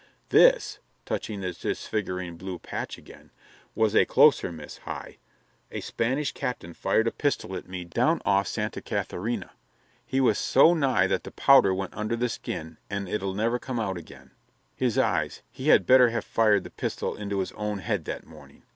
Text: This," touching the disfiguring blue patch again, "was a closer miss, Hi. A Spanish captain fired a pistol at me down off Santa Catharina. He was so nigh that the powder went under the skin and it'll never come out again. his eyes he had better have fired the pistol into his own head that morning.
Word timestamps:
This," 0.29 0.79
touching 1.05 1.41
the 1.41 1.53
disfiguring 1.53 2.35
blue 2.35 2.57
patch 2.57 2.97
again, 2.97 3.29
"was 3.75 3.95
a 3.95 4.03
closer 4.03 4.51
miss, 4.51 4.79
Hi. 4.79 5.19
A 5.71 5.79
Spanish 5.79 6.31
captain 6.31 6.73
fired 6.73 7.05
a 7.07 7.11
pistol 7.11 7.55
at 7.55 7.67
me 7.69 7.83
down 7.85 8.19
off 8.25 8.47
Santa 8.47 8.81
Catharina. 8.81 9.51
He 10.03 10.19
was 10.19 10.39
so 10.39 10.73
nigh 10.73 11.05
that 11.05 11.23
the 11.23 11.29
powder 11.29 11.71
went 11.71 11.95
under 11.95 12.15
the 12.15 12.29
skin 12.29 12.77
and 12.89 13.07
it'll 13.07 13.35
never 13.35 13.59
come 13.59 13.79
out 13.79 13.95
again. 13.99 14.31
his 14.75 14.97
eyes 14.97 15.43
he 15.51 15.67
had 15.67 15.85
better 15.85 16.09
have 16.09 16.25
fired 16.25 16.63
the 16.63 16.71
pistol 16.71 17.15
into 17.15 17.37
his 17.37 17.51
own 17.51 17.77
head 17.77 18.05
that 18.05 18.25
morning. 18.25 18.63